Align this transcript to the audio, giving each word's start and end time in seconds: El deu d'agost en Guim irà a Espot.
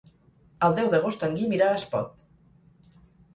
El 0.67 0.77
deu 0.79 0.89
d'agost 0.93 1.25
en 1.27 1.35
Guim 1.41 1.53
irà 1.59 1.69
a 1.75 1.77
Espot. 1.81 2.25